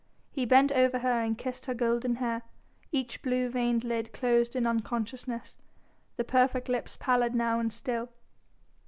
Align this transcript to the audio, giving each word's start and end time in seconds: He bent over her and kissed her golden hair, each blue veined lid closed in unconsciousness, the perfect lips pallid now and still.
He 0.31 0.45
bent 0.45 0.71
over 0.71 0.97
her 0.97 1.21
and 1.21 1.37
kissed 1.37 1.67
her 1.67 1.75
golden 1.75 2.15
hair, 2.15 2.41
each 2.91 3.21
blue 3.21 3.49
veined 3.49 3.83
lid 3.83 4.11
closed 4.13 4.55
in 4.55 4.65
unconsciousness, 4.65 5.59
the 6.17 6.23
perfect 6.23 6.67
lips 6.69 6.97
pallid 6.99 7.35
now 7.35 7.59
and 7.59 7.71
still. 7.71 8.09